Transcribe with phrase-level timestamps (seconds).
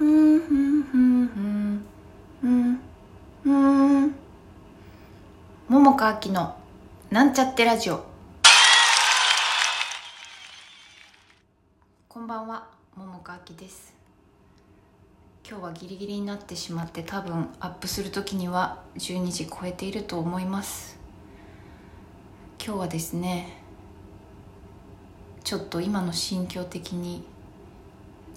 [0.00, 0.06] 桃
[5.96, 6.56] 佳明の
[7.10, 8.04] なんちゃってラジオ
[12.08, 13.92] こんばんは桃佳明です
[15.48, 20.96] 今日はギリギリになってしまって多分アップする時には12時超えていると思います
[22.64, 23.64] 今日はですね
[25.42, 27.24] ちょっと今の心境的に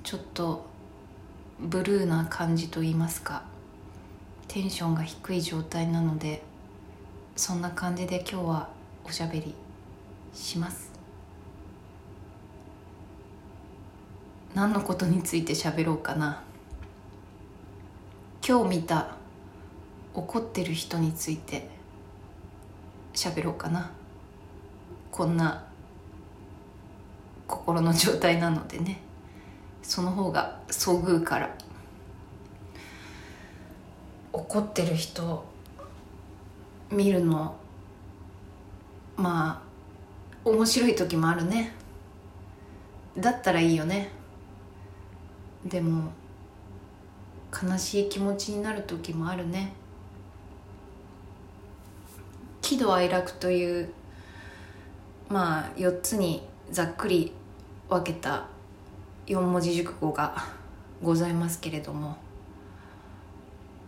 [0.02, 0.71] ちょっと
[1.62, 3.44] ブルーな感じと言いますか
[4.48, 6.42] テンションが低い状態なので
[7.36, 8.70] そんな感じで今日は
[9.06, 9.54] おしゃべり
[10.34, 10.92] します。
[14.56, 16.42] 何のことについて喋ろうかな。
[18.46, 19.16] 今日見た
[20.14, 21.70] 怒ってる人について
[23.14, 23.92] 喋ろうかな。
[25.12, 25.64] こんな
[27.48, 29.11] 心の状態なのでね。
[29.84, 31.56] その方が遭遇から。
[34.34, 35.44] 怒ってる人
[36.90, 37.56] 見るの
[39.18, 41.74] まあ面白い時もあるね。
[43.18, 44.10] だったらいいよね。
[45.66, 46.12] でも
[47.52, 49.74] 悲しい気持ちになる時もあるね。
[52.62, 53.90] 喜怒哀楽という
[55.30, 57.34] まあ4つにざっくり
[57.90, 58.48] 分けた
[59.32, 60.36] 4文字熟語が
[61.02, 62.18] ございますけれども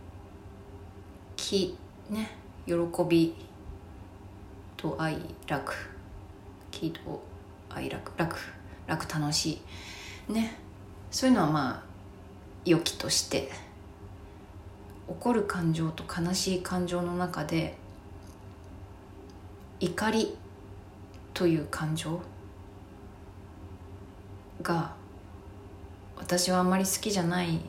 [1.36, 1.78] 「喜」
[2.10, 2.32] ね
[2.66, 2.74] 喜
[3.10, 3.36] び
[4.78, 5.74] と愛楽。
[6.72, 7.22] 喜怒
[7.70, 8.14] 哀楽。
[8.18, 8.38] 楽
[8.88, 9.62] 楽楽し
[10.30, 10.58] いね
[11.12, 11.84] そういうのはまあ
[12.64, 13.52] 良きとして
[15.10, 17.76] 怒る感情と悲しい感情の中で
[19.82, 20.38] 怒り
[21.34, 22.22] という感情
[24.62, 25.03] が
[26.24, 27.60] 私はあまり好きじゃない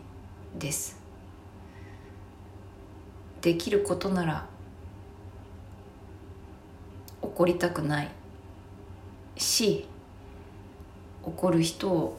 [0.60, 0.96] です。
[3.42, 4.46] できることなら
[7.20, 8.10] 怒りたくない
[9.36, 9.88] し
[11.24, 12.16] 怒る人を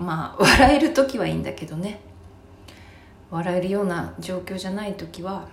[0.00, 2.00] まあ 笑える時はいいんだけどね。
[3.30, 5.46] 笑えるような状況じゃない時は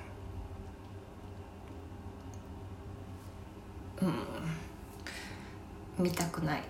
[4.01, 6.63] うん見たくない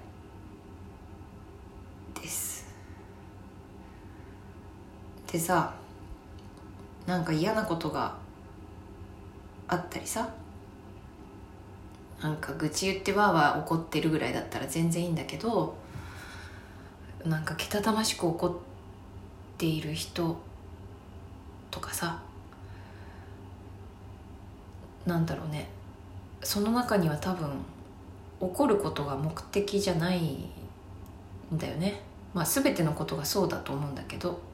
[2.22, 2.53] です。
[5.34, 5.74] でさ
[7.08, 8.16] なんか嫌なことが
[9.68, 10.30] あったりさ
[12.22, 15.76] なんか愚痴言ってわーわー怒ってるぐらいだったら全然いいんだけど
[17.26, 18.52] なんかけたたましく怒っ
[19.58, 20.38] ている人
[21.72, 22.22] とかさ
[25.08, 25.68] なんだろうね
[26.44, 27.50] その中には多分
[28.40, 30.50] 怒ることが目的じゃないん
[31.54, 32.02] だよね。
[32.34, 34.53] まあ全てのことがそうだと思うんだけど。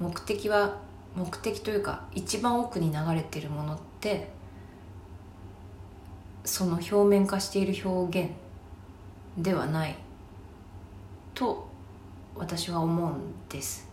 [0.00, 0.78] 目的は
[1.14, 4.30] 目的というか一番奥に流れてるものって
[6.44, 8.30] その表面化している表現
[9.36, 9.96] ではない
[11.34, 11.68] と
[12.34, 13.88] 私は思うんです。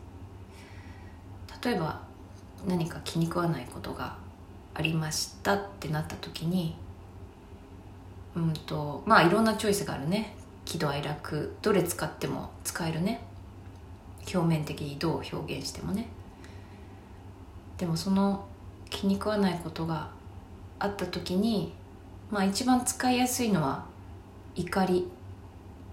[1.63, 2.01] 例えば
[2.67, 4.16] 何か気に食わないことが
[4.73, 6.75] ありましたってなった時に
[8.35, 10.35] うんとまあいろんなチョイスがあるね。
[10.66, 13.22] 喜怒哀楽どれ使っても使えるね。
[14.34, 16.08] 表面的にどう表現してもね。
[17.78, 18.46] でもその
[18.90, 20.10] 気に食わないことが
[20.80, 21.74] あった時に
[22.32, 23.86] まあ一番使いやすいのは
[24.56, 25.08] 怒り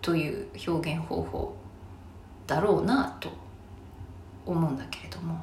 [0.00, 1.55] という表現方法
[2.47, 3.31] だろうなと
[4.47, 5.41] 思うんだけれども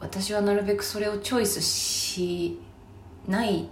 [0.00, 2.58] 私はなるべくそれをチョイスし
[3.26, 3.68] ない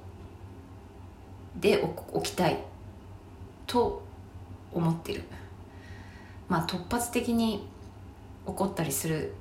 [1.60, 2.58] でおきたい
[3.66, 4.02] と
[4.72, 5.22] 思ってる。
[6.48, 7.66] まあ突発的に
[8.46, 9.34] 怒ったりする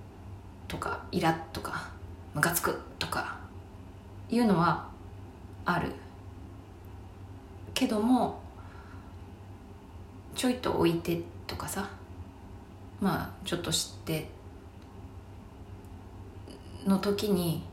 [0.67, 1.89] とかイラッとか
[2.33, 3.37] ムカつくとか
[4.29, 4.87] いうのは
[5.65, 5.91] ある。
[7.73, 8.41] けども
[10.35, 11.89] ちょいと置いてとかさ
[12.99, 14.29] まあちょっと知って
[16.85, 17.63] の時に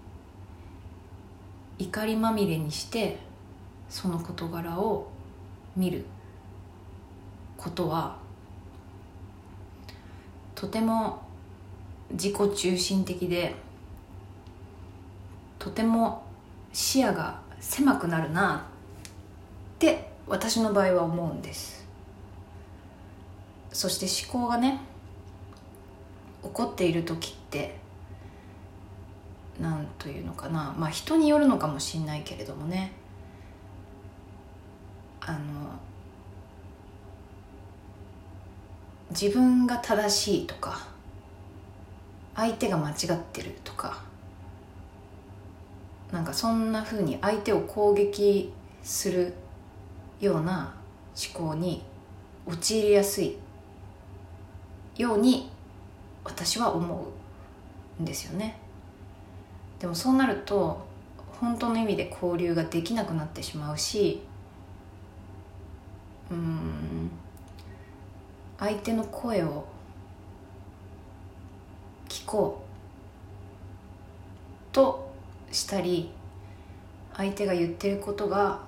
[1.79, 3.19] 怒りまみれにして
[3.88, 5.11] その事柄を
[5.76, 6.05] 見る
[7.56, 8.18] ことは
[10.58, 11.22] とても
[12.10, 13.55] 自己中心的で
[15.60, 16.25] とても
[16.72, 18.66] 視野が狭くなるな
[19.76, 21.87] って私の場合は思うんです。
[23.72, 24.81] そして思考がね
[26.43, 27.76] 怒っている時って
[29.61, 30.75] 何というのかな。
[30.76, 32.90] まあ人によるのかもしれないけれどもね。
[35.20, 35.38] あの
[39.10, 40.87] 自分が正しいとか
[42.34, 44.02] 相手が間違ってるとか
[46.12, 48.52] なんかそんなふうに相手を攻撃
[48.82, 49.34] する
[50.20, 50.75] ような
[51.32, 51.82] 思考に
[52.46, 53.37] 陥りやすい
[54.96, 55.50] ように
[56.25, 57.06] 私は思
[57.99, 58.58] うんですよね。
[59.78, 60.87] でもそうなると
[61.40, 64.22] 本当の意味で交流ができなくなってしまうし
[66.31, 66.77] うん
[68.58, 69.64] 相手の声を
[72.08, 72.69] 聞こう
[74.75, 75.12] と
[75.52, 76.10] したり
[77.14, 78.60] 相手が言ってることが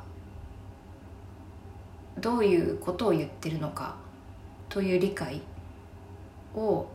[2.18, 3.96] どういうことを言ってるのか
[4.68, 5.40] という理解
[6.54, 6.86] を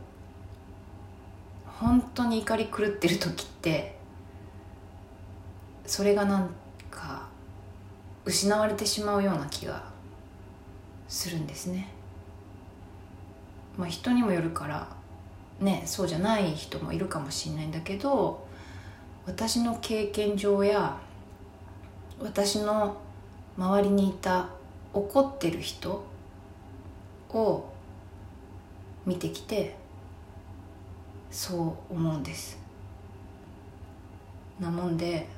[1.66, 3.96] 本当に怒り狂ってる時って
[5.84, 6.50] それがなん
[6.90, 7.28] か
[8.24, 9.84] 失われてしまうような気が
[11.08, 11.95] するんですね。
[13.76, 14.88] まあ、人にもよるから
[15.60, 18.46] ねそうじゃない人もいるかもしれないんだけど
[19.26, 20.98] 私の経験上や
[22.20, 22.96] 私の
[23.58, 24.48] 周りにいた
[24.92, 26.04] 怒ってる人
[27.30, 27.68] を
[29.04, 29.76] 見てきて
[31.30, 32.58] そう思うんです。
[34.58, 35.28] なもんで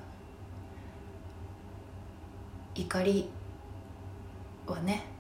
[2.75, 3.29] 怒り
[4.67, 5.18] はね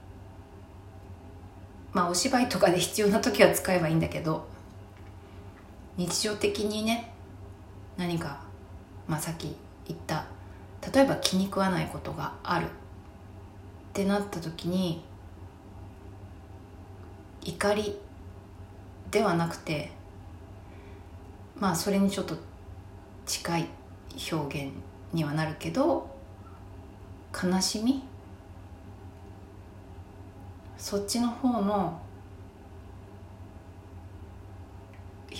[1.92, 4.46] まあお芝居とかで必要な時は使えばいいんだけど
[5.96, 7.12] 日常的にね
[7.96, 8.40] 何か、
[9.06, 9.56] まあ、さっき
[9.86, 10.26] 言った
[10.94, 12.66] 例えば気に食わないことがある。
[12.66, 12.70] っ
[14.00, 15.02] てなった時に
[17.42, 17.98] 怒り
[19.10, 19.90] ではなくて
[21.58, 22.36] まあそれにちょっと
[23.26, 23.66] 近い
[24.32, 24.72] 表現
[25.12, 26.08] にはなるけど
[27.34, 28.04] 悲しみ
[30.78, 32.00] そっちの方の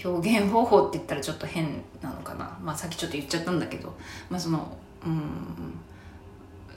[0.05, 2.59] 表現方法って言ったらちょっと変なのかな。
[2.63, 3.97] まあさっきちょっと言っちゃったんだけど。
[4.29, 5.79] まあそのうん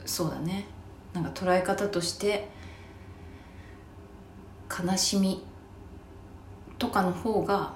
[0.04, 0.64] そうだね。
[1.12, 2.48] なんか捉え方として
[4.70, 5.44] 悲しみ
[6.78, 7.74] とかの方が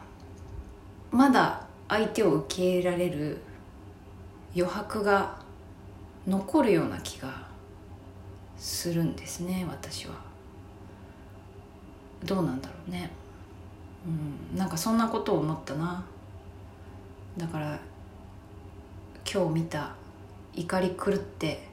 [1.10, 3.38] まだ相手を受け入れられる
[4.54, 5.38] 余白が
[6.26, 7.46] 残るような気が
[8.56, 10.25] するんですね私は。
[12.24, 13.10] どうなんだろうね。
[14.52, 14.58] うん。
[14.58, 16.04] なんかそんなことを思ったな。
[17.36, 17.78] だから
[19.30, 19.94] 今日見た
[20.54, 21.68] 怒り狂って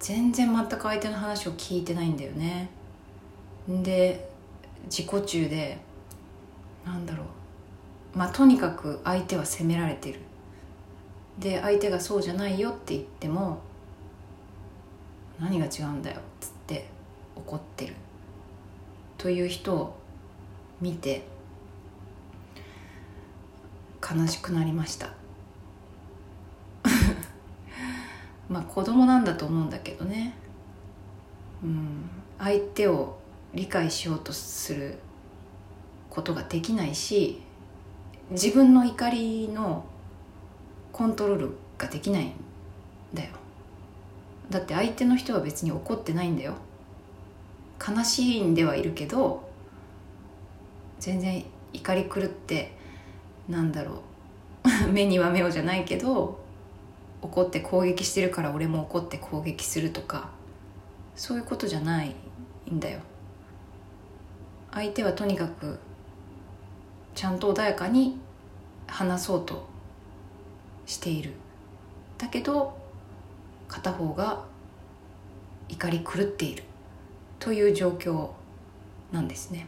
[0.00, 2.68] 全然全く相手の話を聞いてないんだよね。
[3.68, 4.28] で
[4.84, 5.78] 自己中で
[6.84, 8.18] なんだろう。
[8.18, 10.20] まあとにかく相手は責められてる。
[11.38, 13.58] で相手がそうじゃないよって言っても
[15.38, 16.88] 何が違うんだよっつって
[17.36, 17.94] 怒ってる。
[19.18, 19.96] という人を
[20.80, 21.22] 見て
[24.02, 25.12] 悲しくなりました。
[28.48, 30.34] まあ子供なんだと思うんだけどね。
[31.64, 32.10] うん。
[32.38, 33.18] 相手を
[33.54, 34.98] 理解しようとする
[36.10, 37.40] ことができないし
[38.30, 39.84] 自分の怒りの
[40.92, 42.32] コントロールができないん
[43.14, 43.30] だよ。
[44.50, 46.54] だって相手の人は別に怒ってないんだよ。
[47.84, 49.48] 悲しいんではいるけど
[50.98, 52.76] 全然怒り狂って
[53.48, 54.02] なんだろ
[54.84, 54.88] う。
[54.92, 56.40] 目には目をじゃないけど
[57.22, 60.30] 怒って攻撃してるから俺も怒って攻撃するとか
[61.14, 62.14] そういうことじゃない
[62.70, 63.00] んだよ。
[64.72, 65.78] 相手はとにかく
[67.14, 68.18] ちゃんと穏やかに
[68.86, 69.66] 話そうと
[70.84, 71.32] している。
[72.18, 72.76] だけど
[73.68, 74.44] 片方が
[75.68, 76.64] 怒り狂っている。
[77.38, 78.30] という状況
[79.12, 79.66] なんですね。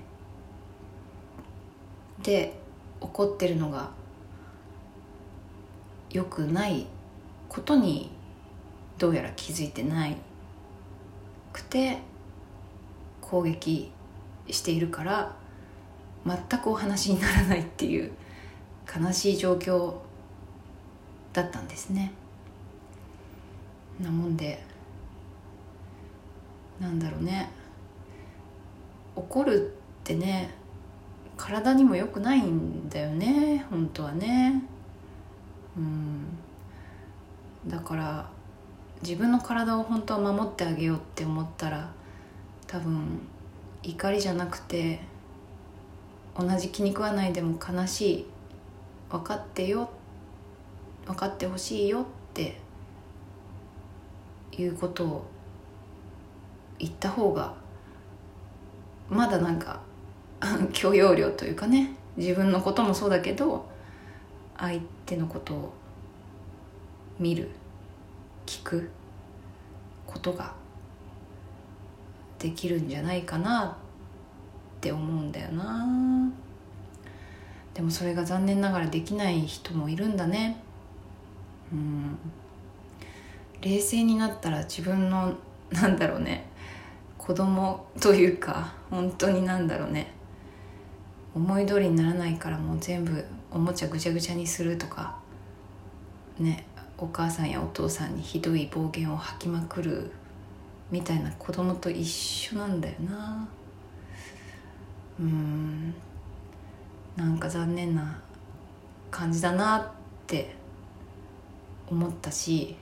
[2.23, 2.55] で
[3.01, 3.91] 怒ってるのが
[6.11, 6.87] 良くない
[7.49, 8.11] ことに
[8.99, 10.17] どうやら気づいてない
[11.53, 11.99] くて
[13.21, 13.93] 攻撃
[14.51, 15.37] しているから
[16.27, 18.11] 全くお話にならないっていう
[18.89, 19.95] 悲しい状況
[21.33, 22.13] だったんですね。
[24.01, 24.65] なもんで
[26.81, 27.51] なんだろうね。
[29.17, 30.55] 怒るってね
[31.37, 34.63] 体にも良くないんだよね本当はね。
[35.77, 36.39] うん。
[37.67, 38.29] だから
[39.03, 41.91] 自分の体を本当は守ってあげようって思ったら
[42.67, 43.21] 多分
[43.83, 45.01] 怒りじゃなくて
[46.37, 48.27] 同じ気に食わないでも悲しい
[49.11, 49.91] 分かってよ
[51.07, 52.05] 分かってほしいよっ
[52.35, 52.61] て
[54.53, 55.27] いうことを
[56.79, 57.55] 言った方が
[59.09, 59.81] まだなんか
[60.73, 63.69] 許容量というかね自分のこともそうだけど
[64.57, 65.73] 相手のことを
[67.19, 67.49] 見る
[68.47, 68.91] 聞く
[70.07, 70.53] ことが
[72.39, 75.87] できるんじゃないかなって思うんだよな。
[77.75, 80.61] でもそれが残念ながらできない人もいるんだね。
[81.73, 82.19] うん。
[83.61, 85.35] 冷静になったら自分の
[85.71, 86.48] なんだろうね。
[87.29, 90.15] 子供というか本当になんだろうね。
[91.35, 95.19] 思い通りにならないからもう全部おもちゃぐちゃぐちゃにするとか
[96.39, 96.67] ね
[96.97, 100.11] お母さんやお父さんにひどい暴言を吐きまくる
[100.91, 103.47] みたいな子供と一緒なんだよな。
[105.21, 105.95] うん。
[107.15, 108.23] なんか残念な
[109.11, 109.91] 感じだなっ
[110.27, 110.55] て
[111.91, 112.75] 思ったし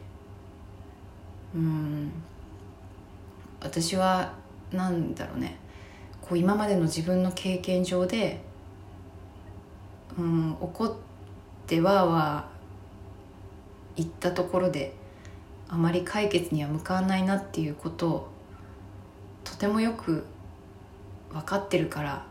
[1.52, 2.12] うん。
[3.66, 4.32] 私は
[4.72, 5.58] なんだろうね。
[6.22, 8.40] こう今までの自分の経験上で、
[10.18, 10.94] うん、怒っ
[11.66, 14.94] てわーわー言ったところで
[15.68, 18.28] あまり解決には向かわないなっていうことを
[19.44, 20.24] とてもよく
[21.32, 22.26] 分かってるから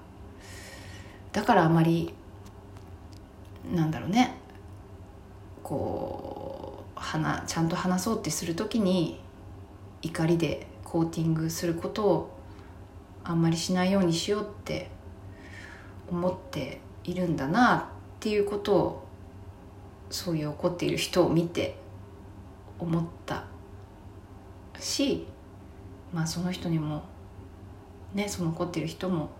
[1.31, 2.13] だからあまり
[3.73, 4.35] なんだろうね。
[5.63, 9.19] こうちゃんと話そうってする時に
[10.01, 12.39] 怒りでコーティングすることを
[13.25, 14.89] あんまりしないようにしようって
[16.09, 17.83] 思っているんだなっ
[18.21, 19.07] ていうことを
[20.09, 21.75] そういう怒っている人を見て
[22.79, 23.43] 思った
[24.79, 25.27] し
[26.13, 27.03] まあその人にも
[28.13, 29.31] ねその怒ってる人も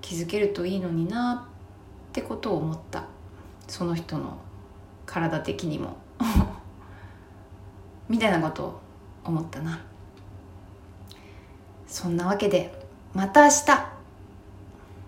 [0.00, 1.48] 気づけるといいのにな
[2.10, 3.06] ってことを思った。
[3.66, 4.38] その人の
[5.04, 5.96] 体的にも。
[8.08, 8.80] みたいなことを
[9.24, 9.89] 思ったな。
[11.90, 12.72] そんなわけで
[13.12, 13.89] また明日。